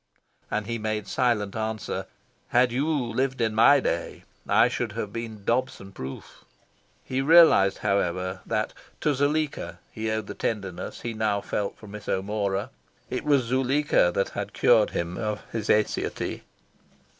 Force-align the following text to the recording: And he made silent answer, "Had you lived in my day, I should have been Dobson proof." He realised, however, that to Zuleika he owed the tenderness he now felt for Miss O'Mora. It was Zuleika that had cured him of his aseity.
And 0.49 0.65
he 0.65 0.79
made 0.79 1.07
silent 1.07 1.55
answer, 1.55 2.07
"Had 2.47 2.71
you 2.71 2.89
lived 2.91 3.39
in 3.39 3.53
my 3.53 3.79
day, 3.79 4.23
I 4.49 4.67
should 4.67 4.93
have 4.93 5.13
been 5.13 5.43
Dobson 5.45 5.91
proof." 5.91 6.43
He 7.03 7.21
realised, 7.21 7.77
however, 7.77 8.41
that 8.47 8.73
to 9.01 9.13
Zuleika 9.13 9.77
he 9.91 10.09
owed 10.09 10.25
the 10.25 10.33
tenderness 10.33 11.01
he 11.01 11.13
now 11.13 11.39
felt 11.39 11.77
for 11.77 11.85
Miss 11.85 12.09
O'Mora. 12.09 12.71
It 13.11 13.23
was 13.23 13.43
Zuleika 13.43 14.11
that 14.15 14.29
had 14.29 14.53
cured 14.53 14.89
him 14.89 15.19
of 15.19 15.43
his 15.51 15.69
aseity. 15.69 16.41